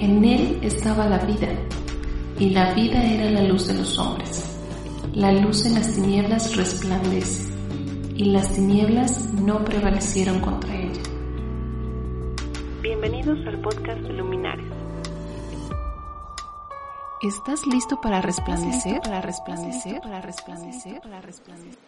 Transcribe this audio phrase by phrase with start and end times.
[0.00, 1.48] En él estaba la vida,
[2.38, 4.58] y la vida era la luz de los hombres.
[5.12, 7.52] La luz en las tinieblas resplandece,
[8.14, 11.02] y las tinieblas no prevalecieron contra ella.
[12.80, 14.64] Bienvenidos al podcast Luminares.
[17.20, 19.02] ¿Estás listo para resplandecer?
[19.02, 21.78] Para resplandecer, para resplandecer, para resplandecer.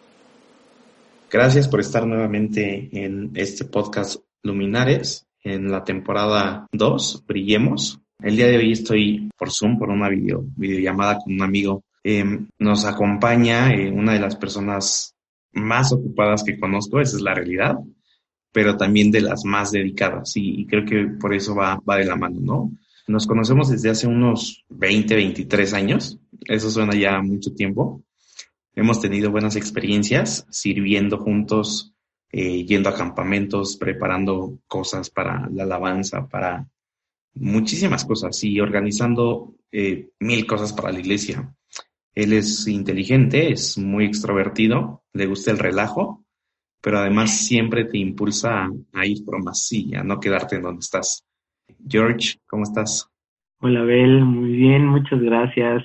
[1.31, 8.02] Gracias por estar nuevamente en este podcast Luminares en la temporada 2, Brillemos.
[8.23, 11.83] El día de hoy estoy por Zoom, por una video, videollamada con un amigo.
[12.05, 15.13] Em, nos acompaña eh, una de las personas
[15.51, 17.75] más ocupadas que conozco, esa es la realidad,
[18.53, 22.15] pero también de las más dedicadas y, creo que por eso va, va de la
[22.15, 22.71] mano, ¿no?
[23.07, 28.05] Nos conocemos desde hace unos 20, 23 años, eso suena ya mucho tiempo.
[28.73, 31.93] Hemos tenido buenas experiencias sirviendo juntos
[32.31, 36.65] eh, yendo a campamentos, preparando cosas para la alabanza, para
[37.35, 41.53] muchísimas cosas y organizando eh, mil cosas para la iglesia.
[42.15, 46.23] Él es inteligente, es muy extrovertido, le gusta el relajo,
[46.81, 50.81] pero además siempre te impulsa a ir por más, sí, a no quedarte en donde
[50.81, 51.25] estás.
[51.87, 53.09] George, ¿cómo estás?
[53.59, 55.83] Hola, Bel, muy bien, muchas gracias.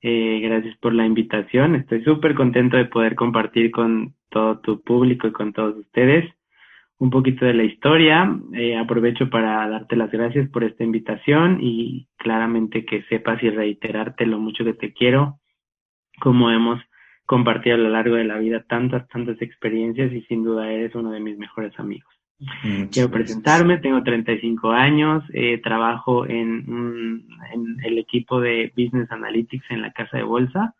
[0.00, 1.76] Eh, gracias por la invitación.
[1.76, 6.32] Estoy súper contento de poder compartir con todo tu público y con todos ustedes
[7.02, 8.32] un poquito de la historia.
[8.52, 14.24] Eh, aprovecho para darte las gracias por esta invitación y claramente que sepas y reiterarte
[14.24, 15.40] lo mucho que te quiero,
[16.20, 16.80] como hemos
[17.26, 21.10] compartido a lo largo de la vida tantas, tantas experiencias y sin duda eres uno
[21.10, 22.08] de mis mejores amigos.
[22.92, 29.82] Quiero presentarme, tengo 35 años, eh, trabajo en, en, el equipo de Business Analytics en
[29.82, 30.76] la casa de bolsa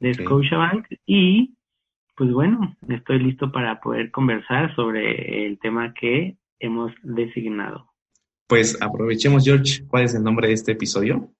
[0.00, 1.57] de Scotiabank y
[2.18, 7.92] pues bueno, estoy listo para poder conversar sobre el tema que hemos designado.
[8.48, 11.30] Pues aprovechemos, George, ¿cuál es el nombre de este episodio?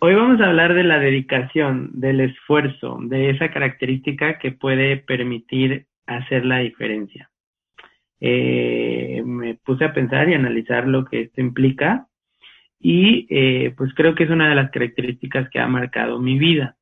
[0.00, 5.88] Hoy vamos a hablar de la dedicación, del esfuerzo, de esa característica que puede permitir
[6.06, 7.30] hacer la diferencia.
[8.18, 12.08] Eh, me puse a pensar y analizar lo que esto implica
[12.80, 16.78] y eh, pues creo que es una de las características que ha marcado mi vida.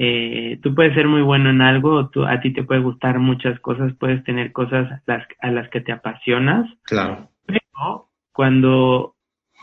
[0.00, 3.58] Eh, tú puedes ser muy bueno en algo, tú, a ti te puede gustar muchas
[3.58, 6.70] cosas, puedes tener cosas las, a las que te apasionas.
[6.84, 7.28] Claro.
[7.44, 9.16] Pero cuando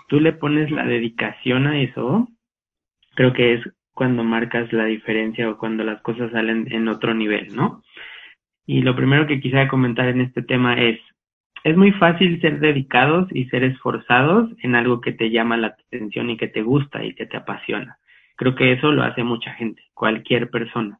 [0.09, 2.27] tú le pones la dedicación a eso,
[3.15, 3.61] creo que es
[3.93, 7.81] cuando marcas la diferencia o cuando las cosas salen en otro nivel, ¿no?
[8.65, 10.99] Y lo primero que quisiera comentar en este tema es,
[11.63, 16.29] es muy fácil ser dedicados y ser esforzados en algo que te llama la atención
[16.29, 17.99] y que te gusta y que te apasiona.
[18.35, 20.99] Creo que eso lo hace mucha gente, cualquier persona.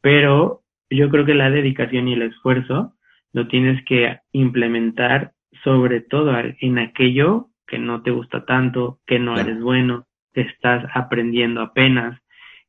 [0.00, 2.94] Pero yo creo que la dedicación y el esfuerzo
[3.32, 5.32] lo tienes que implementar
[5.62, 10.84] sobre todo en aquello que no te gusta tanto, que no eres bueno, que estás
[10.94, 12.20] aprendiendo apenas,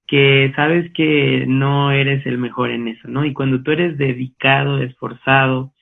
[0.08, 3.26] que sabes que no eres el mejor en eso, ¿no?
[3.26, 5.74] Y cuando tú eres dedicado, esforzado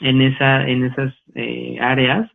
[0.00, 2.30] en esa, en esas eh, áreas,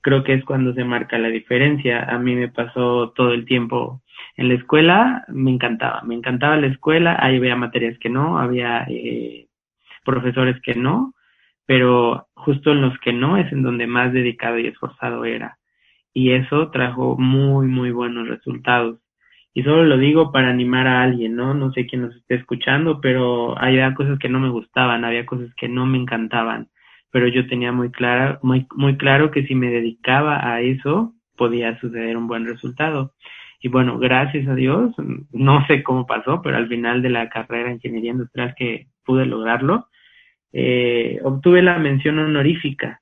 [0.00, 2.04] creo que es cuando se marca la diferencia.
[2.04, 4.02] A mí me pasó todo el tiempo
[4.36, 8.84] en la escuela, me encantaba, me encantaba la escuela, ahí había materias que no, había
[8.88, 9.48] eh,
[10.04, 11.14] profesores que no,
[11.66, 15.58] pero justo en los que no es en donde más dedicado y esforzado era.
[16.12, 19.00] Y eso trajo muy, muy buenos resultados.
[19.54, 21.54] Y solo lo digo para animar a alguien, ¿no?
[21.54, 25.54] No sé quién nos esté escuchando, pero había cosas que no me gustaban, había cosas
[25.56, 26.68] que no me encantaban
[27.14, 31.78] pero yo tenía muy clara, muy, muy claro que si me dedicaba a eso, podía
[31.78, 33.14] suceder un buen resultado.
[33.64, 34.94] Y bueno, gracias a Dios,
[35.32, 39.24] no sé cómo pasó, pero al final de la carrera de ingeniería industrial que pude
[39.24, 39.88] lograrlo,
[40.52, 43.00] eh, obtuve la mención honorífica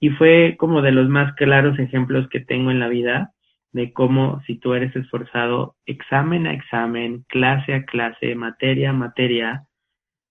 [0.00, 3.34] y fue como de los más claros ejemplos que tengo en la vida
[3.70, 9.62] de cómo si tú eres esforzado examen a examen, clase a clase, materia a materia,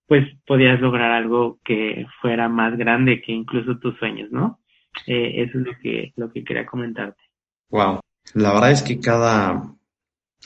[0.07, 4.59] pues podías lograr algo que fuera más grande que incluso tus sueños, ¿no?
[5.07, 7.23] Eh, eso es lo que, lo que quería comentarte.
[7.69, 8.01] Wow.
[8.33, 9.75] La verdad es que cada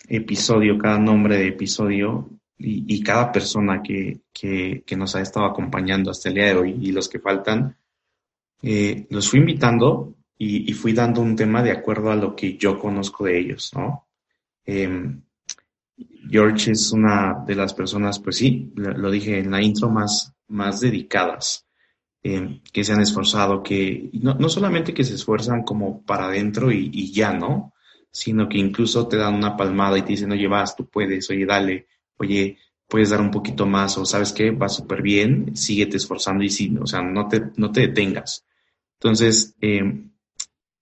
[0.08, 6.30] episodio, cada nombre de episodio y, cada persona que, que, nos ha estado acompañando hasta
[6.30, 7.76] el día de hoy y los que faltan,
[8.62, 12.80] eh, los fui invitando y, fui dando un tema de acuerdo a lo que yo
[12.80, 14.08] conozco de ellos, ¿no?
[14.66, 15.18] Eh,
[16.30, 20.80] George es una de las personas, pues sí, lo dije en la intro, más, más
[20.80, 21.66] dedicadas,
[22.24, 26.72] eh, que se han esforzado, que no, no, solamente que se esfuerzan como para adentro
[26.72, 27.73] y, ya, ¿no?
[28.14, 31.46] Sino que incluso te dan una palmada y te dicen, oye, vas, tú puedes, oye,
[31.46, 31.88] dale,
[32.18, 32.58] oye,
[32.88, 36.74] puedes dar un poquito más, o sabes qué, va súper bien, síguete esforzando y sí,
[36.80, 38.46] o sea, no te, no te detengas.
[39.00, 39.82] Entonces, eh,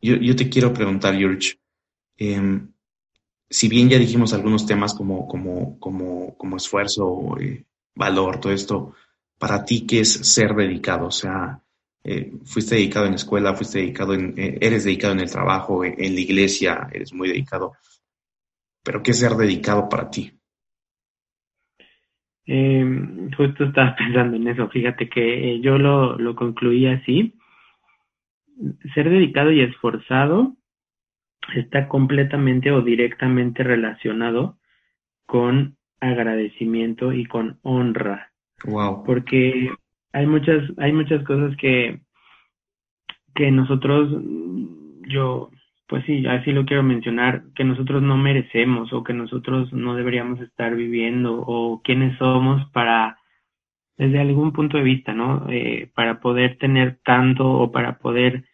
[0.01, 1.57] yo, yo te quiero preguntar, George,
[2.23, 2.71] Em,
[3.49, 8.93] si bien ya dijimos algunos temas como, como, como, como esfuerzo, eh, valor, todo esto,
[9.39, 11.07] para ti, ¿qué es ser dedicado?
[11.07, 11.60] O sea,
[12.03, 15.85] eh, fuiste dedicado en la escuela, fuiste dedicado en, eh, eres dedicado en el trabajo,
[15.85, 17.73] en, la iglesia, eres muy dedicado.
[18.83, 20.33] Pero ¿qué es ser dedicado para ti?
[23.37, 27.37] justo estaba pensando en eso, fíjate que yo lo, lo concluí así.
[28.93, 30.57] Ser dedicado y esforzado
[31.55, 34.57] está completamente o directamente relacionado
[35.25, 38.31] con agradecimiento y con honra.
[38.65, 39.03] Wow.
[39.05, 39.71] Porque
[40.13, 42.01] hay muchas, hay muchas cosas que,
[43.35, 44.11] que nosotros,
[45.07, 45.49] yo,
[45.87, 50.39] pues sí, así lo quiero mencionar, que nosotros no merecemos o que nosotros no deberíamos
[50.41, 53.17] estar viviendo o quiénes somos para,
[53.97, 55.45] desde algún punto de vista, ¿no?
[55.49, 58.45] Eh, para poder tener tanto o para poder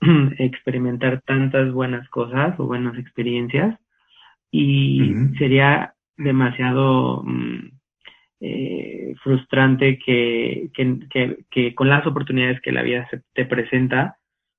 [0.38, 3.78] experimentar tantas buenas cosas o buenas experiencias
[4.50, 7.81] y sería demasiado mm,
[8.44, 14.16] eh, frustrante que, que, que, con las oportunidades que la vida te presenta,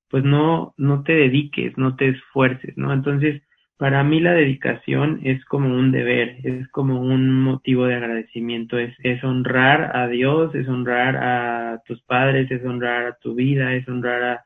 [0.08, 2.94] pues no, no te dediques, no te esfuerces, ¿no?
[2.94, 3.42] Entonces,
[3.76, 8.94] para mí la dedicación es como un deber, es como un motivo de agradecimiento, es,
[9.02, 13.86] es honrar a Dios, es honrar a tus padres, es honrar a tu vida, es
[13.86, 14.44] honrar a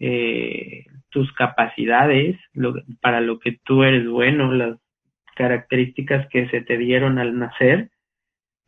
[0.00, 2.36] eh, tus capacidades,
[3.00, 4.78] para lo que tú eres bueno, las
[5.34, 7.90] características que se te dieron al nacer,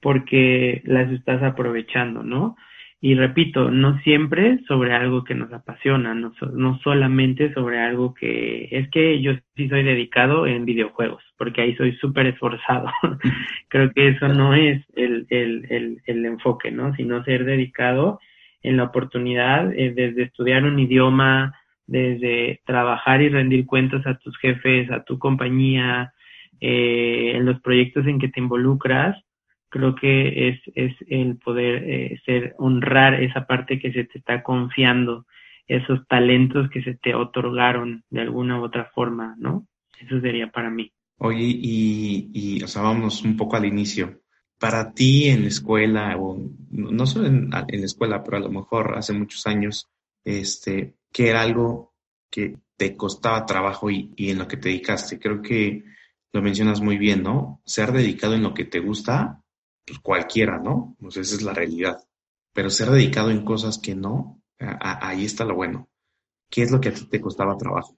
[0.00, 2.56] porque las estás aprovechando, ¿no?
[3.00, 8.68] Y repito, no siempre sobre algo que nos apasiona, no, no solamente sobre algo que
[8.72, 12.90] es que yo sí soy dedicado en videojuegos, porque ahí soy súper esforzado.
[13.68, 16.92] Creo que eso no es el, el, el, el enfoque, ¿no?
[16.96, 18.18] Sino ser dedicado
[18.62, 21.54] en la oportunidad eh, desde estudiar un idioma,
[21.86, 26.12] desde trabajar y rendir cuentas a tus jefes, a tu compañía,
[26.60, 29.16] eh, en los proyectos en que te involucras,
[29.68, 34.42] creo que es, es el poder eh, ser, honrar esa parte que se te está
[34.42, 35.26] confiando,
[35.66, 39.66] esos talentos que se te otorgaron de alguna u otra forma, ¿no?
[40.00, 40.92] Eso sería para mí.
[41.18, 44.20] Oye, y, y o sea, vamos un poco al inicio
[44.58, 46.38] para ti en la escuela, o
[46.70, 49.88] no solo en, la escuela, pero a lo mejor hace muchos años,
[50.24, 51.94] este, que era algo
[52.30, 55.18] que te costaba trabajo y, en lo que te dedicaste?
[55.18, 55.84] Creo que
[56.32, 57.60] lo mencionas muy bien, ¿no?
[57.64, 59.42] Ser dedicado en lo que te gusta,
[59.88, 60.96] pues cualquiera, ¿no?
[61.00, 61.98] Pues esa es la realidad.
[62.52, 65.88] Pero ser dedicado en cosas que no, ahí está lo bueno.
[66.50, 67.96] ¿Qué es lo que a ti te costaba trabajo?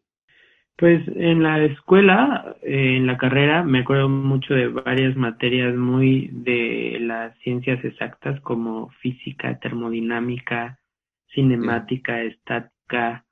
[0.77, 6.31] Pues en la escuela, eh, en la carrera, me acuerdo mucho de varias materias muy
[6.33, 10.79] de las ciencias exactas como física, termodinámica,
[11.35, 13.27] cinemática, estática.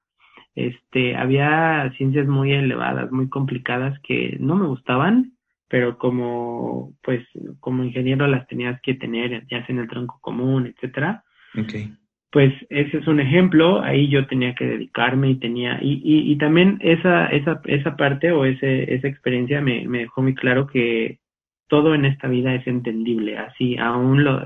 [0.54, 5.37] Este, había ciencias muy elevadas, muy complicadas que no me gustaban,
[5.68, 7.24] pero como, pues,
[7.60, 11.24] como ingeniero las tenías que tener, ya sea en el tronco común, etcétera.
[11.58, 11.92] Okay
[12.30, 16.36] pues ese es un ejemplo, ahí yo tenía que dedicarme y tenía, y, y, y
[16.36, 21.20] también esa, esa, esa parte o ese, esa experiencia me, me dejó muy claro que
[21.68, 24.44] todo en esta vida es entendible, así aún lo,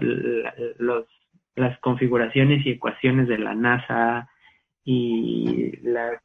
[0.79, 1.07] los,
[1.57, 4.29] las configuraciones y ecuaciones de la NASA
[4.85, 6.21] y las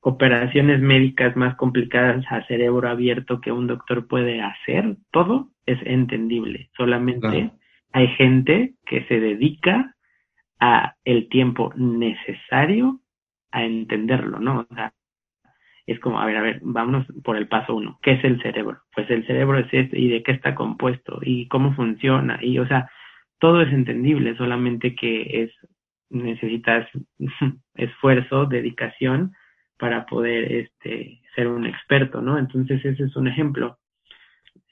[0.00, 6.70] operaciones médicas más complicadas a cerebro abierto que un doctor puede hacer, todo es entendible,
[6.76, 7.50] solamente
[7.92, 9.94] hay gente que se dedica
[10.58, 13.00] a el tiempo necesario
[13.50, 14.66] a entenderlo, ¿no?
[14.70, 14.92] O sea,
[15.86, 17.98] es como, a ver, a ver, vámonos por el paso uno.
[18.02, 18.78] ¿Qué es el cerebro?
[18.94, 22.66] Pues el cerebro es este y de qué está compuesto y cómo funciona y, o
[22.66, 22.88] sea,
[23.38, 25.52] todo es entendible, solamente que es
[26.10, 26.88] necesitas
[27.74, 29.32] esfuerzo, dedicación
[29.80, 32.38] para poder este ser un experto, ¿no?
[32.38, 33.78] Entonces ese es un ejemplo.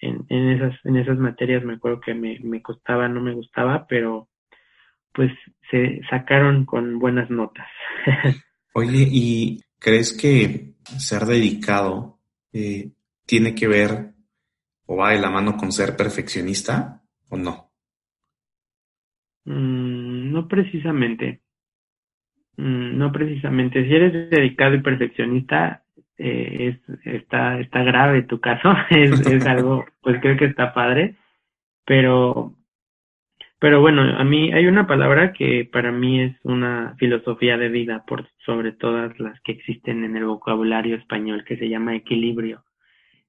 [0.00, 3.86] En, en esas en esas materias me acuerdo que me, me costaba, no me gustaba,
[3.88, 4.28] pero
[5.12, 5.32] pues
[5.70, 7.66] se sacaron con buenas notas.
[8.74, 12.20] Oye, ¿y crees que ser dedicado
[12.52, 12.92] eh,
[13.26, 14.12] tiene que ver
[14.86, 17.72] o va de la mano con ser perfeccionista o no?
[19.44, 21.40] Mm, no precisamente.
[22.58, 23.84] Mm, no precisamente.
[23.86, 25.84] Si eres dedicado y perfeccionista,
[26.18, 28.70] eh, es, está, está grave tu caso.
[28.90, 31.16] es, es algo, pues creo que está padre.
[31.86, 32.58] Pero
[33.60, 38.04] pero bueno, a mí hay una palabra que para mí es una filosofía de vida
[38.06, 42.62] por sobre todas las que existen en el vocabulario español que se llama equilibrio.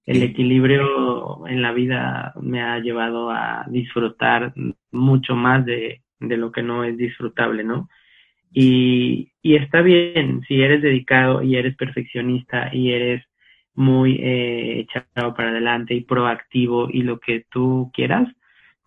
[0.06, 4.54] El equilibrio en la vida me ha llevado a disfrutar
[4.92, 7.90] mucho más de, de lo que no es disfrutable, ¿no?
[8.52, 13.24] Y, y está bien si eres dedicado y eres perfeccionista y eres
[13.76, 18.28] muy eh, echado para adelante y proactivo y lo que tú quieras,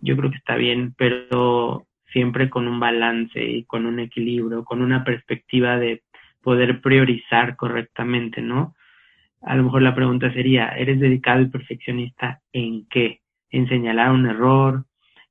[0.01, 4.83] yo creo que está bien, pero siempre con un balance y con un equilibrio, con
[4.83, 6.03] una perspectiva de
[6.43, 8.75] poder priorizar correctamente, ¿no?
[9.41, 13.21] A lo mejor la pregunta sería, ¿eres dedicado y perfeccionista en qué?
[13.51, 14.85] ¿En señalar un error?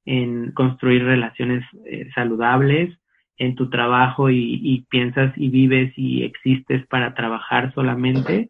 [0.06, 2.98] ¿En construir relaciones eh, saludables?
[3.42, 8.50] ¿En tu trabajo y, y piensas y vives y existes para trabajar solamente?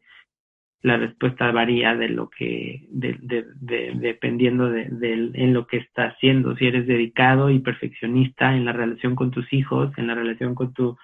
[0.83, 4.88] la respuesta varía de lo que, de, de, de, dependiendo de,
[5.33, 6.55] en lo que estás haciendo.
[6.55, 10.74] Si eres dedicado y perfeccionista en la relación con tus hijos, en la relación con
[10.74, 10.98] tu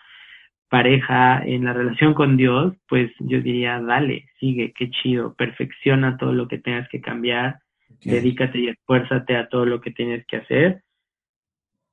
[0.70, 6.34] pareja, en la relación con Dios, pues yo diría, dale, sigue, qué chido, perfecciona todo
[6.34, 7.60] lo que tengas que cambiar,
[8.03, 10.82] dedícate y esfuérzate a todo lo que tienes que hacer,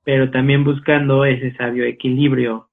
[0.05, 2.69] pero también buscando ese sabio equilibrio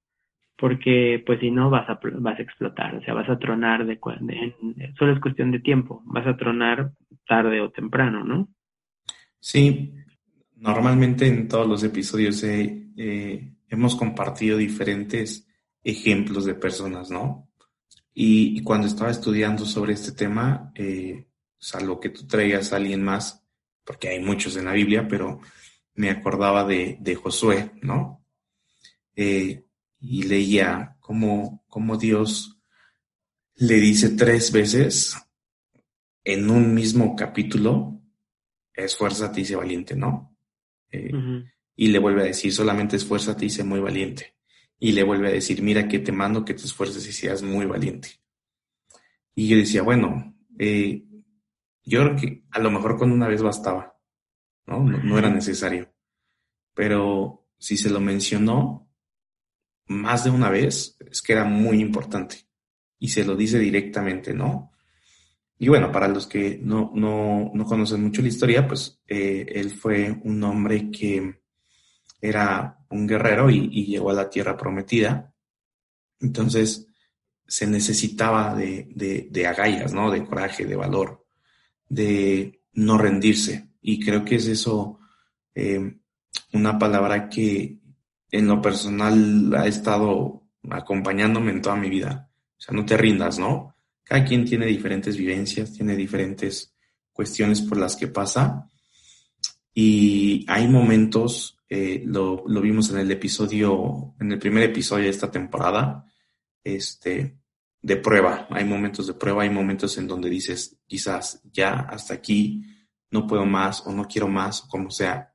[0.55, 3.99] porque pues si no vas a, vas a explotar, o sea, vas a tronar de,
[4.21, 6.93] de, solo es cuestión de tiempo, vas a tronar
[7.27, 8.47] tarde o temprano, ¿no?
[9.39, 9.93] Sí,
[10.55, 15.49] normalmente en todos los episodios eh, hemos compartido diferentes
[15.83, 17.49] ejemplos de personas, ¿no?
[18.13, 21.25] Y, cuando estaba estudiando sobre este tema, eh,
[21.57, 23.43] salvo que tú traigas a alguien más,
[23.83, 25.41] porque hay muchos en la Biblia, pero
[25.95, 28.25] me acordaba de, de Josué, ¿no?
[29.15, 29.65] Eh,
[29.99, 32.59] y leía cómo, cómo Dios
[33.55, 35.15] le dice tres veces
[36.23, 38.01] en un mismo capítulo,
[38.73, 40.35] esfuérzate y sé valiente, ¿no?
[40.91, 41.11] Eh,
[41.75, 44.35] y le vuelve a decir, solamente esfuérzate y sé muy valiente.
[44.79, 47.65] Y le vuelve a decir, mira que te mando que te esfuerces y seas muy
[47.65, 48.09] valiente.
[49.35, 51.03] Y yo decía, bueno, eh,
[51.83, 53.92] yo creo que a lo mejor con una vez bastaba,
[54.65, 54.83] ¿no?
[54.83, 55.91] No, era necesario.
[56.73, 58.89] Pero si se lo mencionó,
[59.87, 62.37] más de una vez, es que era muy importante.
[62.99, 64.71] Y se lo dice directamente, ¿no?
[65.59, 69.71] Y bueno, para los que no, no, no conocen mucho la historia, pues eh, él
[69.71, 71.43] fue un hombre que
[72.23, 75.33] era un guerrero y, llegó a la tierra prometida.
[76.21, 76.87] Entonces
[77.45, 78.87] se necesitaba de,
[79.29, 80.09] de, agallas, ¿no?
[80.09, 81.25] De coraje, de valor,
[81.89, 83.67] de no rendirse.
[83.83, 84.99] Y creo que es eso
[85.53, 85.97] eh,
[86.53, 87.77] una palabra que,
[88.33, 92.31] en lo personal ha estado acompañándome en toda mi vida.
[92.57, 93.75] O sea, no te rindas, ¿no?
[94.03, 96.73] Cada quien tiene diferentes vivencias, tiene diferentes
[97.11, 98.67] cuestiones por las que pasa.
[99.71, 105.11] Y hay momentos, eh, lo, lo, vimos en el episodio, en el primer episodio de
[105.11, 106.03] esta temporada,
[106.63, 107.37] este,
[107.83, 108.47] de prueba.
[108.49, 112.63] Hay momentos de prueba, hay momentos en donde dices, quizás ya hasta aquí,
[113.13, 115.33] no puedo más o no quiero más, o como sea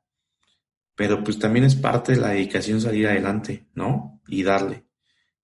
[0.98, 4.20] pero pues también es parte de la dedicación salir adelante, ¿no?
[4.26, 4.82] Y darle,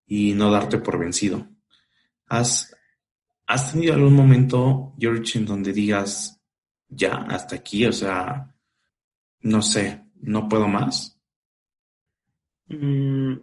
[0.05, 1.47] y no darte por vencido.
[2.27, 2.77] ¿Has,
[3.47, 6.45] has tenido algún momento, George, en donde digas,
[6.89, 8.53] ya, hasta aquí, o sea,
[9.43, 11.23] no sé, no puedo más?
[12.67, 13.35] Mm,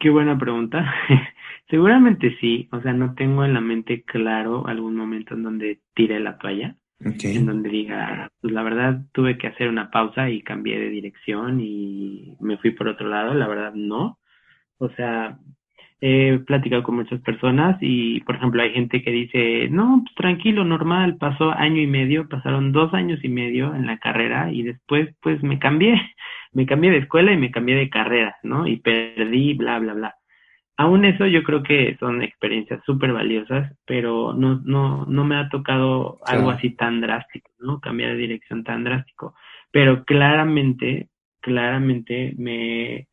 [0.00, 0.84] qué buena pregunta.
[1.70, 6.20] Seguramente sí, o sea, no tengo en la mente claro algún momento en donde tire
[6.20, 10.78] la toalla en donde diga, pues la verdad tuve que hacer una pausa y cambié
[10.78, 14.18] de dirección y me fui por otro lado, la verdad no.
[14.78, 15.38] O sea,
[16.00, 20.64] he platicado con muchas personas y, por ejemplo, hay gente que dice, no, pues tranquilo,
[20.64, 25.14] normal, pasó año y medio, pasaron dos años y medio en la carrera y después
[25.22, 26.00] pues me cambié,
[26.52, 28.66] me cambié de escuela y me cambié de carrera, ¿no?
[28.66, 30.14] Y perdí, bla, bla, bla.
[30.80, 35.50] Aún eso yo creo que son experiencias súper valiosas, pero no, no, no me ha
[35.50, 37.80] tocado algo así tan drástico, ¿no?
[37.80, 39.34] Cambiar de dirección tan drástico.
[39.70, 41.10] Pero claramente,
[41.42, 43.08] claramente me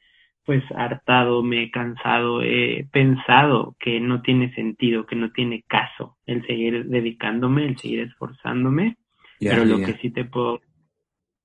[0.45, 6.15] pues hartado, me he cansado, he pensado que no tiene sentido, que no tiene caso
[6.25, 8.95] el seguir dedicándome, el seguir esforzándome,
[9.41, 10.61] pero lo que sí te puedo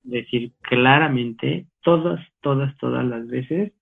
[0.05, 3.73] decir claramente, todas, todas, todas las veces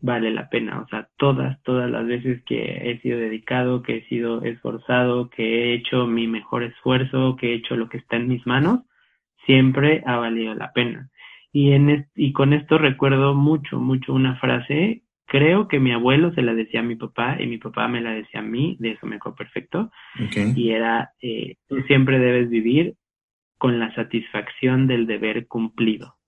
[0.00, 0.80] vale la pena.
[0.80, 5.42] O sea, todas, todas las veces que he sido dedicado, que he sido esforzado, que
[5.42, 8.80] he hecho mi mejor esfuerzo, que he hecho lo que está en mis manos,
[9.46, 11.10] siempre ha valido la pena.
[11.52, 16.42] Y, en y con esto recuerdo mucho, mucho una frase, creo que mi abuelo se
[16.42, 19.06] la decía a mi papá y mi papá me la decía a mí, de eso
[19.06, 19.90] me acuerdo perfecto,
[20.54, 22.94] y era, eh, tú siempre debes vivir
[23.58, 26.19] con la satisfacción del deber cumplido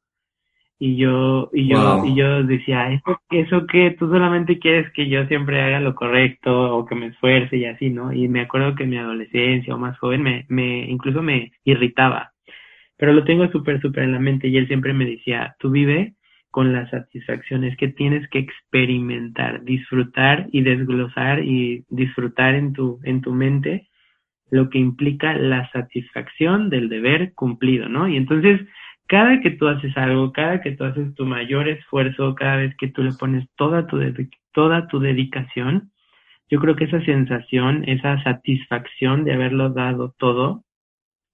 [0.85, 5.25] y yo y yo y yo decía eso eso que tú solamente quieres que yo
[5.27, 8.83] siempre haga lo correcto o que me esfuerce y así no y me acuerdo que
[8.83, 12.33] en mi adolescencia o más joven me me incluso me irritaba
[12.97, 16.15] pero lo tengo súper súper en la mente y él siempre me decía tú vive
[16.53, 23.01] con la satisfacción, es que tienes que experimentar, disfrutar y desglosar y disfrutar en tu,
[23.05, 23.89] en tu mente
[24.51, 28.07] lo que implica la satisfacción del deber cumplido, ¿no?
[28.07, 28.61] Y entonces,
[29.13, 32.89] cada que tú haces algo, cada que tú haces tu mayor esfuerzo, cada vez que
[32.89, 34.01] tú le pones toda tu,
[34.55, 35.93] toda tu dedicación,
[36.49, 40.65] yo creo que esa sensación, esa satisfacción de haberlo dado todo,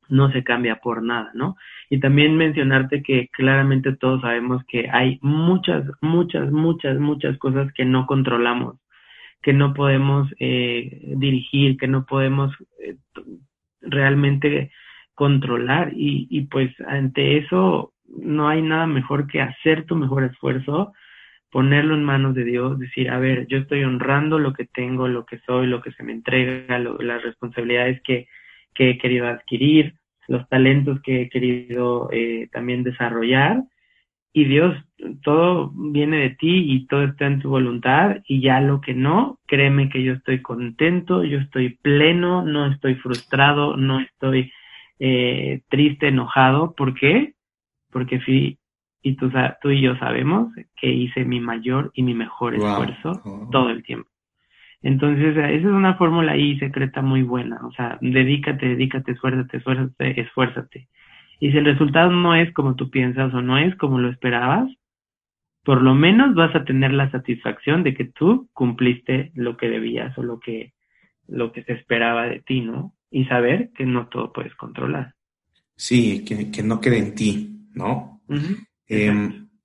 [0.08, 1.54] no se cambia por nada, ¿no?
[1.88, 7.85] Y también mencionarte que claramente todos sabemos que hay muchas, muchas, muchas, muchas cosas que
[7.85, 8.75] no controlamos,
[9.40, 12.97] que no podemos eh, dirigir, que no podemos eh,
[13.82, 14.73] realmente
[15.18, 20.92] controlar y, y pues ante eso no hay nada mejor que hacer tu mejor esfuerzo,
[21.50, 25.26] ponerlo en manos de Dios, decir, a ver, yo estoy honrando lo que tengo, lo
[25.26, 28.28] que soy, lo que se me entrega, las responsabilidades que,
[28.72, 29.94] que he querido adquirir,
[30.28, 33.64] los talentos que he querido eh, también desarrollar.
[34.32, 34.76] Y Dios,
[35.25, 39.40] todo viene de ti y todo está en tu voluntad y ya lo que no,
[39.48, 44.52] créeme que yo estoy contento, yo estoy pleno, no estoy frustrado, no estoy
[44.99, 46.75] eh, triste, enojado.
[46.75, 47.35] ¿Por qué?
[47.90, 48.59] Porque fui,
[49.02, 49.31] y tú,
[49.62, 53.49] tú y yo sabemos que hice mi mayor y mi mejor esfuerzo oh.
[53.50, 54.09] todo el tiempo.
[54.83, 57.59] Entonces, esa es una fórmula ahí secreta muy buena.
[57.67, 60.88] O sea, dedícate, dedícate, esfuérzate, esfuérzate, esfuérzate.
[61.40, 64.69] Y si el resultado no es como tú piensas o no es como lo esperabas,
[65.64, 70.17] por lo menos vas a tener la satisfacción de que tú cumpliste lo que debías
[70.17, 70.73] o lo que,
[71.26, 72.93] lo que se esperaba de ti, ¿no?
[73.10, 75.14] Y saber que no todo puedes controlar.
[75.76, 78.20] Sí, que, que no quede en ti, ¿no?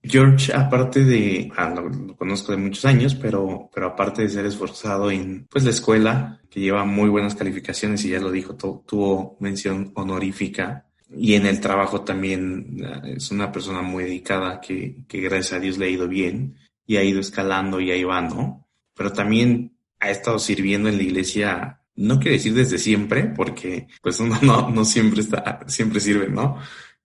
[0.06, 5.10] George, aparte de, ah, lo, conozco de muchos años, pero, pero aparte de ser esforzado
[5.10, 9.92] en pues la escuela, que lleva muy buenas calificaciones y ya lo dijo, tuvo mención
[9.96, 10.88] honorífica.
[11.16, 15.60] Y en el trabajo también ah, es una persona muy dedicada que, que gracias a
[15.60, 18.68] Dios le ha ido bien y ha ido escalando y ahí va, ¿no?
[18.94, 24.20] Pero también ha estado sirviendo en la iglesia, no quiero decir desde siempre, porque pues
[24.20, 26.58] uno no, no siempre está, siempre sirve, ¿no?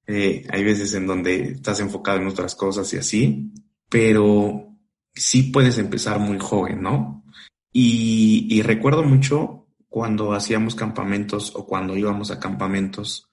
[0.07, 3.53] Eh, hay veces en donde estás enfocado en otras cosas y así,
[3.91, 4.75] pero
[5.15, 7.25] sí puedes empezar muy joven, ¿no?
[7.73, 13.31] Y, recuerdo mucho cuando hacíamos campamentos o cuando íbamos a campamentos,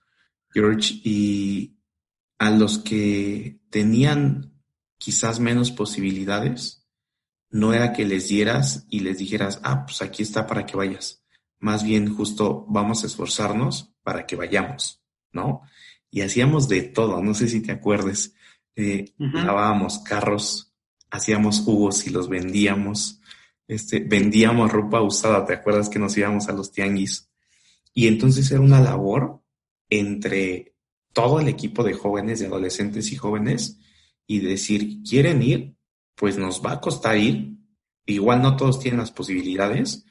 [0.51, 1.77] George, y
[2.37, 4.53] a los que tenían
[4.97, 6.85] quizás menos posibilidades,
[7.49, 11.24] no era que les dieras y les dijeras, ah, pues aquí está para que vayas.
[11.59, 15.63] Más bien justo vamos a esforzarnos para que vayamos, ¿no?
[16.15, 18.35] y hacíamos de todo, no sé si te acuerdes,
[18.77, 20.73] eh, lavábamos carros,
[21.11, 23.19] hacíamos jugos y los vendíamos,
[23.67, 27.29] este, vendíamos ropa usada, ¿te acuerdas que nos íbamos a los tianguis?
[27.93, 29.41] Y entonces era una labor
[29.89, 30.73] entre
[31.11, 33.77] todo el equipo de jóvenes, de adolescentes y jóvenes,
[34.25, 35.75] y decir, ¿quieren ir?
[36.15, 37.57] Pues nos va a costar ir.
[38.05, 40.05] Igual no todos tienen las posibilidades,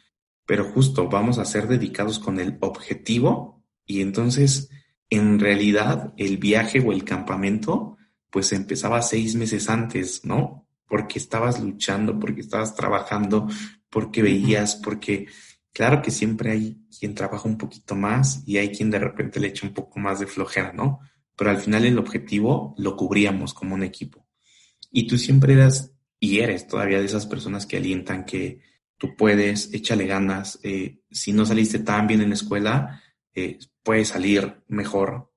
[0.46, 4.70] pero justo vamos a ser dedicados con el objetivo y entonces
[5.10, 7.96] en realidad el viaje o el campamento
[8.30, 10.66] pues empezaba seis meses antes, ¿no?
[10.88, 13.48] Porque estabas luchando, porque estabas trabajando,
[13.88, 15.28] porque veías, porque
[15.72, 19.48] claro que siempre hay quien trabaja un poquito más y hay quien de repente le
[19.48, 20.98] echa un poco más de flojera, ¿no?
[21.36, 24.26] Pero al final el objetivo lo cubríamos como un equipo.
[24.90, 28.60] Y tú siempre eras y eres todavía de esas personas que alientan que
[29.04, 30.58] tú puedes, échale ganas.
[30.62, 33.02] Eh, si no saliste tan bien en la escuela,
[33.34, 35.30] eh, puede salir mejor.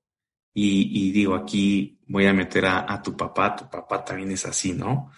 [0.54, 5.12] Y, digo, aquí voy a meter a, tu papá, tu papá también es así, ¿no?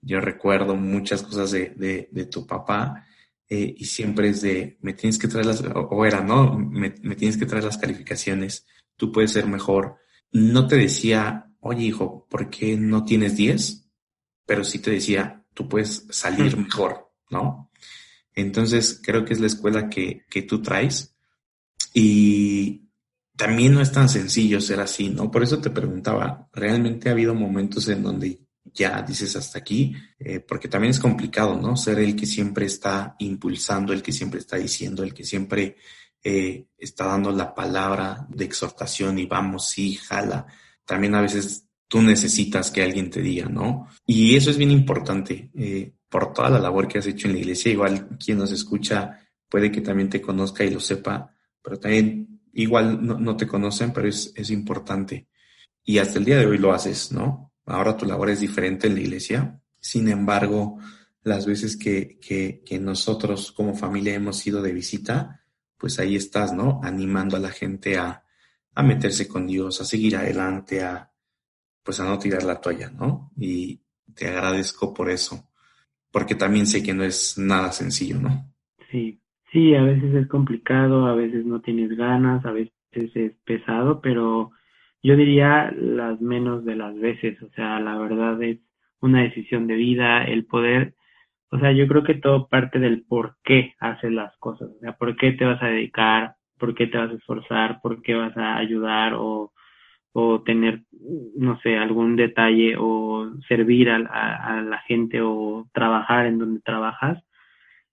[0.00, 3.04] Yo recuerdo muchas cosas de, de, tu papá
[3.46, 6.56] eh, y siempre es de, me tienes que traer las, o era, ¿no?
[6.56, 8.66] Me, tienes que traer las calificaciones,
[8.96, 9.96] tú puedes ser mejor.
[10.30, 13.90] No te decía, oye hijo, ¿por qué no tienes 10?
[14.46, 17.65] Pero sí te decía, tú puedes salir mejor, ¿no?
[18.36, 21.16] Entonces creo que es la escuela que, que tú traes
[21.92, 22.86] y
[23.34, 25.30] también no es tan sencillo ser así, ¿no?
[25.30, 29.94] Por eso te preguntaba, ¿realmente ha habido momentos en donde ya dices hasta aquí?
[30.18, 31.76] Eh, porque también es complicado, ¿no?
[31.76, 35.76] Ser el que siempre está impulsando, el que siempre está diciendo, el que siempre
[36.22, 40.46] eh, está dando la palabra de exhortación y vamos, sí, jala.
[40.84, 43.86] También a veces tú necesitas que alguien te diga, ¿no?
[44.06, 47.40] Y eso es bien importante eh, por toda la labor que has hecho en la
[47.40, 47.72] iglesia.
[47.72, 51.32] Igual quien nos escucha puede que también te conozca y lo sepa
[51.66, 55.26] pero también igual no, te conocen, pero es, es, importante.
[55.82, 57.52] Y hasta el día de hoy lo haces, ¿no?
[57.64, 59.60] Ahora tu labor es diferente en la iglesia.
[59.80, 60.78] Sin embargo,
[61.24, 65.44] las veces que, que, que nosotros como familia hemos ido de visita,
[65.76, 66.80] pues ahí estás, ¿no?
[66.84, 68.22] Animando a la gente a,
[68.72, 71.10] a meterse con Dios, a seguir adelante, a
[71.82, 73.32] pues a no tirar la toalla, ¿no?
[73.36, 73.80] Y,
[74.14, 75.48] te agradezco por eso,
[76.16, 78.30] porque también sé que no es nada sencillo, ¿no?
[78.90, 79.20] Sí,
[79.52, 84.50] sí, a veces es complicado, a veces no tienes ganas, a veces es pesado, pero
[85.02, 88.60] yo diría las menos de las veces, o sea, la verdad es
[89.02, 90.94] una decisión de vida, el poder,
[91.50, 94.92] o sea, yo creo que todo parte del por qué haces las cosas, o sea,
[94.96, 98.34] por qué te vas a dedicar, por qué te vas a esforzar, por qué vas
[98.38, 99.52] a ayudar o
[100.18, 100.80] o tener,
[101.36, 107.22] no sé, algún detalle o servir a, a, la gente o trabajar en donde trabajas.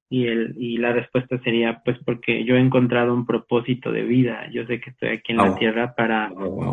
[0.09, 4.49] Y, el, y la respuesta sería, pues porque yo he encontrado un propósito de vida.
[4.51, 6.31] Yo sé que estoy aquí en la tierra para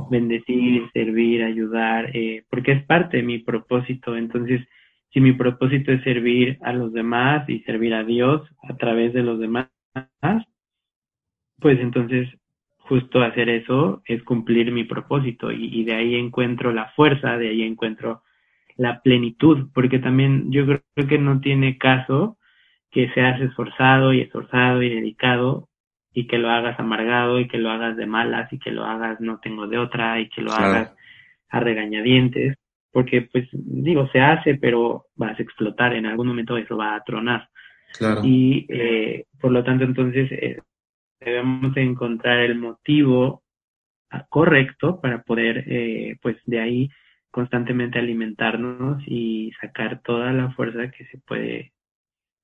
[0.09, 4.17] bendecir, servir, ayudar, eh, porque es parte de mi propósito.
[4.17, 4.61] Entonces,
[5.13, 9.25] si mi propósito es servir a los demás y servir a Dios a través de
[9.25, 9.69] los demás,
[11.59, 12.29] pues entonces
[12.91, 17.63] justo hacer eso es cumplir mi propósito y, de ahí encuentro la fuerza, de ahí
[17.63, 18.25] encuentro
[18.77, 22.37] la plenitud, porque también yo creo que no tiene caso
[22.91, 25.69] que seas esforzado y esforzado y dedicado
[26.13, 29.21] y que lo hagas amargado y que lo hagas de malas y que lo hagas
[29.21, 30.93] no tengo de otra y que lo hagas
[31.49, 32.57] a regañadientes,
[32.91, 37.05] porque pues digo, se hace, pero vas a explotar, en algún momento eso va a
[37.05, 37.49] tronar.
[38.25, 40.59] Y eh, por lo tanto entonces eh,
[41.21, 43.43] debemos encontrar el motivo
[44.11, 46.91] ah, correcto para poder, eh, pues de ahí
[47.31, 51.73] constantemente alimentarnos y sacar toda la fuerza que se puede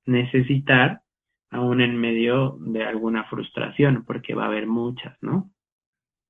[0.05, 1.03] necesitar
[1.51, 5.51] aún en medio de alguna frustración, porque va a haber muchas, ¿no?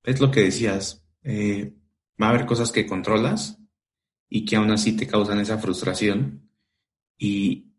[0.02, 1.74] Es lo que decías, eh,
[2.20, 3.60] va a haber cosas que controlas
[4.28, 6.48] y que aún así te causan esa frustración,
[7.18, 7.72] y,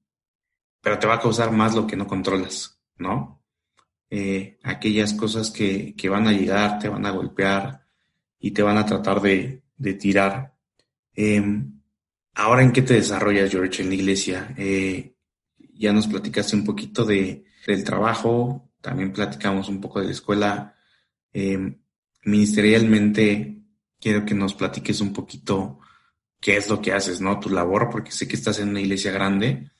[0.82, 3.44] pero te va a causar más lo que no controlas, ¿no?
[4.10, 7.86] Eh, aquellas cosas que, que, van a llegar, te van a golpear
[8.40, 10.56] y te van a tratar de, de tirar.
[11.14, 11.82] Em,
[12.36, 14.54] ahora, ¿en qué te desarrollas, George, en la iglesia?
[14.58, 15.16] Eh,
[15.74, 20.76] ya nos platicaste un poquito de, del trabajo, también platicamos un poco de la escuela.
[21.34, 21.80] Em,
[22.24, 23.64] ministerialmente,
[24.00, 25.80] quiero que nos platiques un poquito
[26.40, 27.40] qué es lo que haces, ¿no?
[27.40, 29.72] Tu labor, porque sé que estás en una iglesia grande,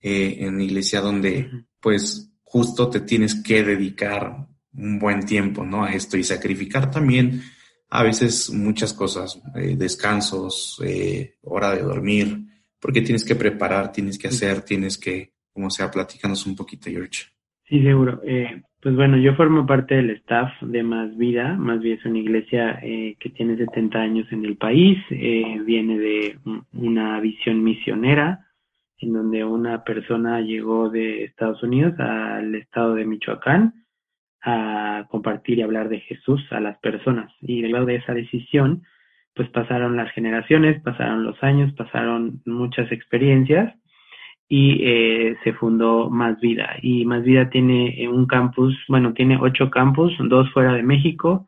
[0.00, 5.84] eh, en una iglesia donde, pues, justo te tienes que dedicar un buen tiempo, ¿no?
[5.84, 7.40] A esto y sacrificar también
[7.88, 12.38] a veces muchas cosas, eh, descansos, eh, hora de dormir,
[12.78, 17.24] porque tienes que preparar, tienes que hacer, tienes que, como sea, platícanos un poquito, George.
[17.64, 18.20] Sí, seguro.
[18.22, 21.54] Eh, pues bueno, yo formo parte del staff de Más Vida.
[21.56, 26.38] Más Vida es una iglesia que tiene 70 años en el país, viene de
[26.72, 28.46] una visión misionera,
[29.02, 33.74] en donde una persona llegó de Estados Unidos al estado de Michoacán
[34.42, 37.32] a compartir y hablar de Jesús a las personas.
[37.40, 38.82] Y luego de esa decisión,
[39.34, 43.74] pues pasaron las generaciones, pasaron los años, pasaron muchas experiencias
[44.48, 46.76] y eh, se fundó Más Vida.
[46.80, 51.46] Y Más Vida tiene un campus, bueno, tiene ocho campus, dos fuera de México,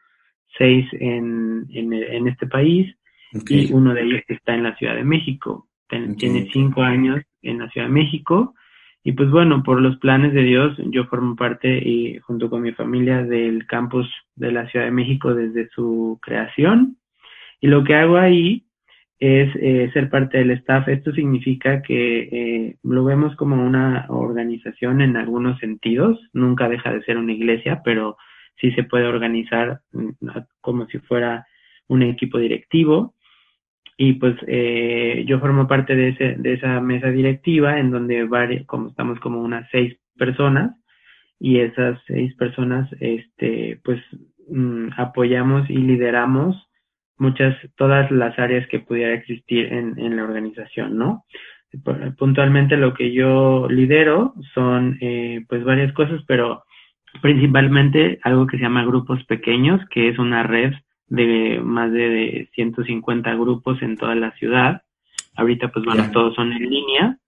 [0.58, 2.96] seis en, en, este país
[3.32, 5.68] y uno de ellos está en la Ciudad de México.
[5.88, 8.54] Tiene cinco años en la Ciudad de México.
[9.02, 12.72] Y pues bueno, por los planes de Dios, yo formo parte y junto con mi
[12.72, 16.96] familia del campus de la Ciudad de México desde su creación.
[17.60, 18.64] Y lo que hago ahí
[19.18, 20.88] es eh, ser parte del staff.
[20.88, 26.18] Esto significa que eh, lo vemos como una organización en algunos sentidos.
[26.32, 28.16] Nunca deja de ser una iglesia, pero
[28.60, 30.10] sí se puede organizar mm,
[30.60, 31.46] como si fuera
[31.88, 33.13] un equipo directivo
[33.96, 38.26] y pues eh, yo formo parte de, ese, de esa mesa directiva en donde
[38.66, 40.76] como estamos como unas seis personas
[41.38, 44.00] y esas seis personas este pues
[44.48, 46.56] mm, apoyamos y lideramos
[47.18, 51.24] muchas todas las áreas que pudiera existir en, en la organización no
[52.18, 56.64] puntualmente lo que yo lidero son eh, pues varias cosas pero
[57.22, 60.72] principalmente algo que se llama grupos pequeños que es una red
[61.14, 64.82] de más de 150 grupos en toda la ciudad.
[65.36, 67.18] Ahorita pues bueno, todos son en línea,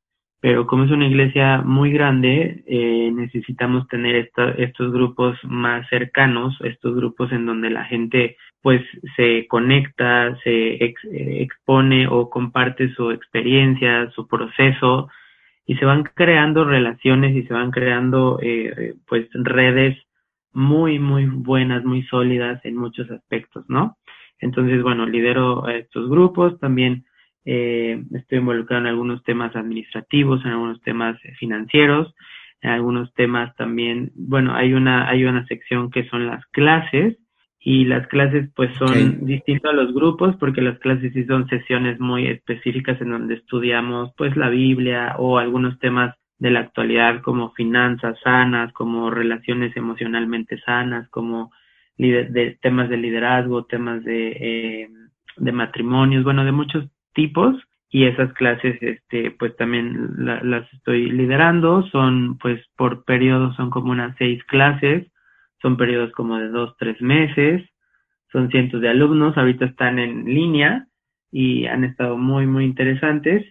[0.40, 6.94] pero como es una iglesia muy grande, eh, necesitamos tener estos grupos más cercanos, estos
[6.94, 8.82] grupos en donde la gente pues
[9.16, 10.84] se conecta, se
[11.42, 15.08] expone o comparte su experiencia, su proceso
[15.66, 19.96] y se van creando relaciones y se van creando eh, pues redes
[20.56, 23.98] muy, muy buenas, muy sólidas en muchos aspectos, ¿no?
[24.40, 27.04] Entonces, bueno, lidero estos grupos, también
[27.44, 32.14] eh, estoy involucrado en algunos temas administrativos, en algunos temas financieros,
[32.62, 37.18] en algunos temas también, bueno, hay una, hay una sección que son las clases
[37.60, 42.00] y las clases pues son distintas a los grupos porque las clases sí son sesiones
[42.00, 47.52] muy específicas en donde estudiamos pues la Biblia o algunos temas de la actualidad como
[47.52, 51.52] finanzas sanas, como relaciones emocionalmente sanas, como
[51.96, 54.88] de, temas de liderazgo, temas de, eh,
[55.36, 57.56] de matrimonios, bueno, de muchos tipos.
[57.88, 61.86] Y esas clases este pues también las estoy liderando.
[61.92, 65.06] Son pues por periodos son como unas seis clases.
[65.62, 67.62] Son periodos como de dos, tres meses,
[68.30, 70.86] son cientos de alumnos, ahorita están en línea
[71.30, 73.44] y han estado muy, muy interesantes.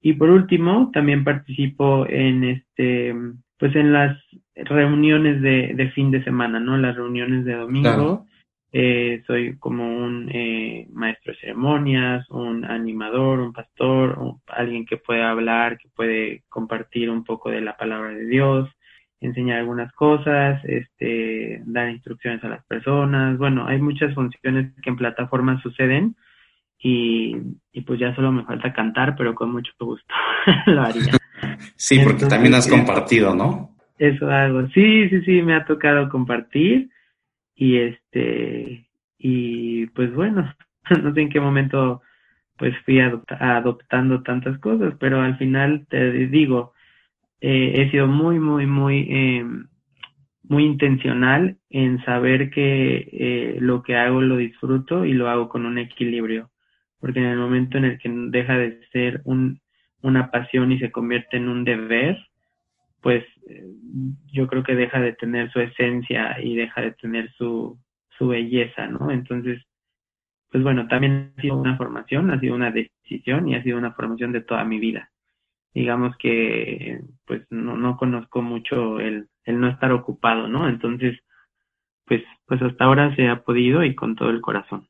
[0.00, 3.14] Y por último, también participo en este,
[3.58, 4.16] pues en las
[4.54, 6.76] reuniones de, de fin de semana, ¿no?
[6.76, 8.26] Las reuniones de domingo.
[8.72, 15.22] Eh, soy como un eh, maestro de ceremonias, un animador, un pastor, alguien que puede
[15.22, 18.68] hablar, que puede compartir un poco de la palabra de Dios,
[19.20, 23.38] enseñar algunas cosas, este, dar instrucciones a las personas.
[23.38, 26.14] Bueno, hay muchas funciones que en plataformas suceden
[26.88, 27.36] y,
[27.72, 30.14] y pues ya solo me falta cantar, pero con mucho gusto
[30.66, 31.12] lo haría.
[31.76, 33.76] Sí, porque también has compartido, ¿no?
[33.98, 34.66] Eso hago.
[34.68, 36.88] Sí, sí, sí, me ha tocado compartir
[37.54, 40.54] y este, y pues bueno,
[41.02, 42.02] no sé en qué momento
[42.56, 46.72] pues fui adoptando tantas cosas, pero al final te digo,
[47.40, 49.44] eh, he sido muy, muy, muy, eh,
[50.44, 55.66] muy intencional en saber que eh, lo que hago lo disfruto y lo hago con
[55.66, 56.50] un equilibrio,
[57.00, 59.60] porque en el momento en el que deja de ser un,
[60.02, 62.18] una pasión y se convierte en un deber,
[63.00, 63.24] pues
[64.32, 67.78] yo creo que deja de tener su esencia y deja de tener su,
[68.18, 69.10] su belleza, ¿no?
[69.10, 69.62] Entonces,
[70.50, 73.92] pues bueno, también ha sido una formación, ha sido una decisión y ha sido una
[73.92, 75.10] formación de toda mi vida
[75.76, 80.70] digamos que pues no, no conozco mucho el, el no estar ocupado, ¿no?
[80.70, 81.18] Entonces,
[82.06, 84.88] pues, pues hasta ahora se ha podido y con todo el corazón.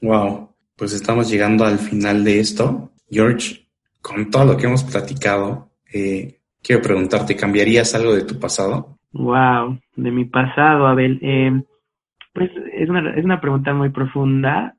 [0.00, 2.90] Wow, pues estamos llegando al final de esto.
[3.10, 3.66] George,
[4.00, 8.98] con todo lo que hemos platicado, eh, quiero preguntarte, ¿cambiarías algo de tu pasado?
[9.12, 11.18] Wow, de mi pasado, Abel.
[11.22, 11.62] Eh,
[12.32, 14.74] pues es una, es una pregunta muy profunda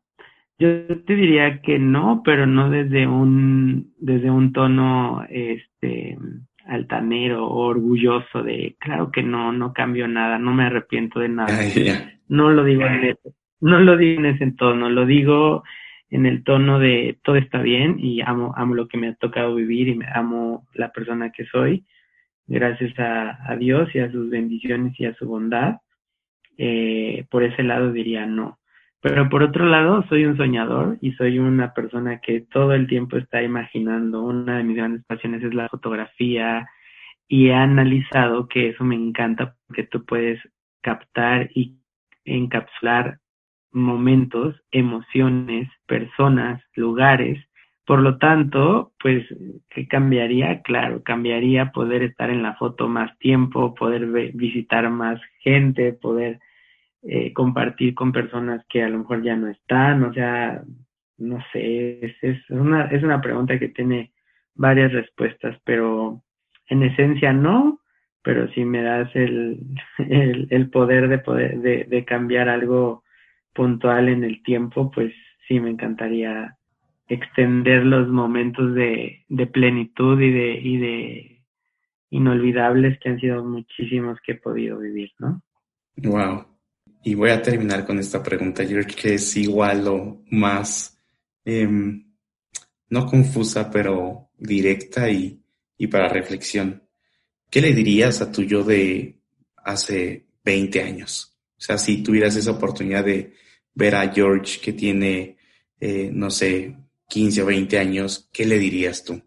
[0.57, 0.67] yo
[1.05, 6.17] te diría que no, pero no desde un, desde un tono este
[6.65, 11.59] altanero o orgulloso de claro que no, no cambio nada, no me arrepiento de nada.
[12.27, 15.63] No lo digo en ese, no lo digo en ese tono, lo digo
[16.15, 19.55] en el tono de todo está bien y amo, amo lo que me ha tocado
[19.55, 21.85] vivir y me amo la persona que soy,
[22.47, 25.77] gracias a, a Dios y a sus bendiciones y a su bondad.
[26.57, 28.59] Eh, por ese lado diría no.
[29.01, 33.17] Pero por otro lado, soy un soñador y soy una persona que todo el tiempo
[33.17, 34.23] está imaginando.
[34.23, 36.67] Una de mis grandes pasiones es la fotografía
[37.27, 40.39] y he analizado que eso me encanta porque tú puedes
[40.81, 41.77] captar y
[42.23, 43.19] encapsular
[43.75, 47.43] momentos, emociones, personas, lugares.
[47.85, 49.25] Por lo tanto, pues,
[49.69, 50.61] ¿qué cambiaría?
[50.61, 56.39] Claro, cambiaría poder estar en la foto más tiempo, poder visitar más gente, poder
[57.03, 60.63] eh, compartir con personas que a lo mejor ya no están, o sea,
[61.17, 64.11] no sé, es, es, una, es una pregunta que tiene
[64.55, 66.23] varias respuestas, pero
[66.67, 67.81] en esencia no,
[68.23, 69.59] pero si me das el,
[70.49, 73.04] el, poder de poder de, de cambiar algo
[73.55, 75.13] puntual en el tiempo, pues
[75.47, 76.57] sí me encantaría
[77.07, 81.41] extender los momentos de, plenitud y de, y de
[82.09, 85.41] inolvidables que han sido muchísimos que he podido vivir, ¿no?
[85.97, 86.45] Wow.
[87.03, 90.99] Y voy a terminar con esta pregunta, George, que es igual o más,
[91.45, 92.03] em,
[92.89, 95.39] no confusa, pero directa y,
[95.77, 96.83] y para reflexión.
[97.49, 99.19] ¿Qué le dirías a tu yo de
[99.57, 101.37] hace 20 años?
[101.57, 103.33] O sea, si tuvieras esa oportunidad de
[103.75, 105.37] ver a George que tiene,
[105.79, 106.75] eh, no sé,
[107.09, 109.21] 15 o 20 años, ¿qué le dirías tú?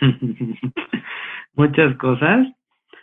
[1.54, 2.48] Muchas cosas.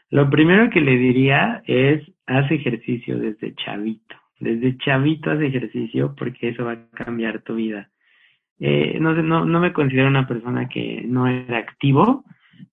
[0.10, 4.16] Lo primero que le diría es haz ejercicio desde chavito.
[4.40, 7.90] Desde chavito haz ejercicio porque eso va a cambiar tu vida.
[8.60, 12.24] Eh, no, no, no me considero una persona que no era activo,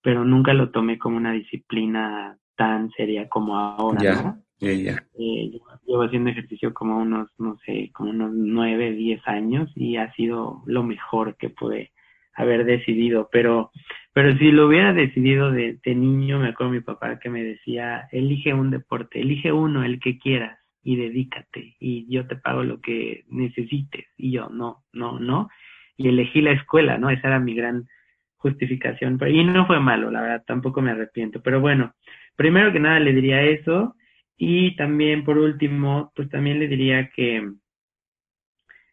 [0.02, 4.44] pero nunca lo tomé como una disciplina tan seria como ahora, ¿no?
[4.60, 5.50] Eh,
[5.86, 10.62] llevo haciendo ejercicio como unos, no sé, como unos nueve, diez años y ha sido
[10.66, 11.92] lo mejor que pude
[12.34, 13.70] haber decidido, pero
[14.14, 18.08] pero si lo hubiera decidido de, de, niño, me acuerdo mi papá que me decía,
[18.12, 22.80] elige un deporte, elige uno, el que quieras, y dedícate, y yo te pago lo
[22.80, 24.06] que necesites.
[24.16, 25.48] Y yo, no, no, no.
[25.96, 27.10] Y elegí la escuela, ¿no?
[27.10, 27.88] Esa era mi gran
[28.36, 29.18] justificación.
[29.26, 31.42] Y no fue malo, la verdad, tampoco me arrepiento.
[31.42, 31.94] Pero bueno,
[32.36, 33.96] primero que nada le diría eso.
[34.36, 37.52] Y también, por último, pues también le diría que,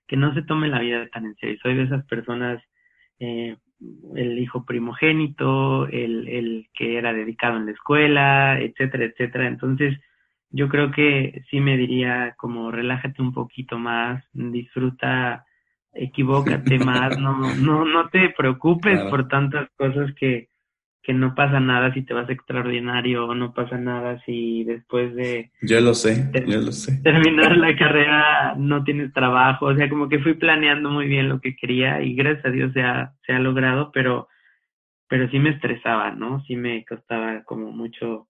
[0.07, 1.57] que no se tome la vida tan en serio.
[1.61, 2.61] Soy de esas personas,
[3.19, 3.57] eh,
[4.15, 9.47] el hijo primogénito, el, el que era dedicado en la escuela, etcétera, etcétera.
[9.47, 9.99] Entonces,
[10.51, 15.45] yo creo que sí me diría como relájate un poquito más, disfruta,
[15.93, 20.50] equivócate más, no, no, no te preocupes por tantas cosas que,
[21.03, 25.51] que no pasa nada si te vas extraordinario o no pasa nada si después de...
[25.61, 27.01] Yo lo sé, yo lo sé.
[27.01, 31.41] Terminar la carrera no tienes trabajo, o sea, como que fui planeando muy bien lo
[31.41, 34.27] que quería y gracias a Dios se ha, se ha logrado, pero,
[35.07, 36.43] pero sí me estresaba, ¿no?
[36.45, 38.27] Sí me costaba como mucho,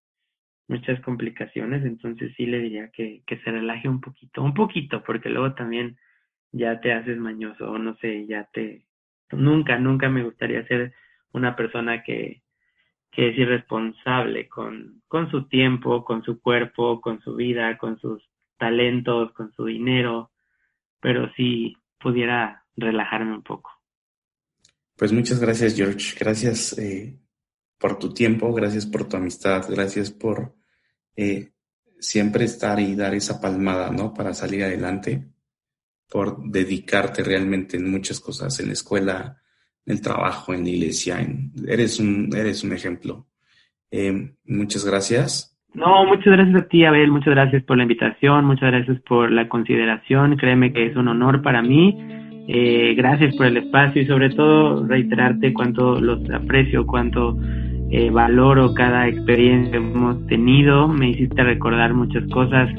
[0.69, 5.29] muchas complicaciones, entonces sí le diría que, que se relaje un poquito, un poquito, porque
[5.29, 5.97] luego también
[6.53, 8.85] ya te haces mañoso, o no sé, ya te...
[9.33, 10.93] Nunca, nunca me gustaría ser
[11.33, 12.40] una persona que
[13.11, 18.23] que es irresponsable con, con su tiempo, con su cuerpo, con su vida, con sus
[18.57, 20.31] talentos, con su dinero,
[20.99, 23.71] pero si pudiera relajarme un poco.
[24.95, 26.15] Pues muchas gracias, George.
[26.19, 27.19] Gracias eh,
[27.77, 30.55] por tu tiempo, gracias por tu amistad, gracias por
[31.15, 31.51] eh,
[31.99, 34.13] siempre estar y dar esa palmada, ¿no?
[34.13, 35.27] Para salir adelante,
[36.07, 39.41] por dedicarte realmente en muchas cosas, en la escuela,
[39.85, 41.19] el trabajo, en la iglesia.
[41.67, 43.27] eres, un, eres un ejemplo.
[43.91, 45.57] Eh, muchas gracias.
[45.73, 47.11] No, muchas gracias a ti, Abel.
[47.11, 48.45] Muchas gracias por la invitación.
[48.45, 50.35] Muchas gracias por la consideración.
[50.35, 51.97] Créeme que es un honor para mí.
[52.47, 57.37] Eh, gracias por el espacio y sobre todo reiterarte cuánto los aprecio, cuánto
[57.91, 60.87] eh, valoro cada experiencia que hemos tenido.
[60.87, 62.69] Me hiciste recordar muchas cosas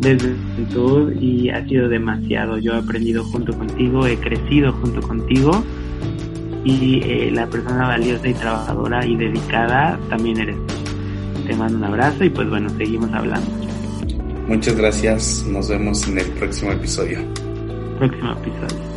[0.00, 0.34] desde
[0.72, 2.58] tu y ha sido demasiado.
[2.58, 5.64] Yo he aprendido junto contigo, he crecido junto contigo
[6.64, 10.74] y eh, la persona valiosa y trabajadora y dedicada también eres tú.
[11.46, 13.50] Te mando un abrazo y pues bueno, seguimos hablando.
[14.48, 17.20] Muchas gracias, nos vemos en el próximo episodio.
[17.98, 18.91] Próximo episodio.